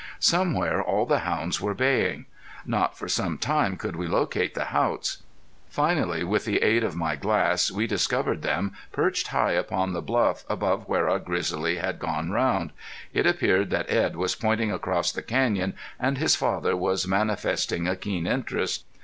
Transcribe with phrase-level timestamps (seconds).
[0.17, 2.25] Somewhere all the hounds were baying.
[2.65, 5.21] Not for some time could we locate the Haughts.
[5.69, 10.43] Finally with the aid of my glass we discovered them perched high upon the bluff
[10.49, 12.71] above where our grizzly had gone round.
[13.13, 17.95] It appeared that Edd was pointing across the canyon and his father was manifesting a
[17.95, 18.85] keen interest.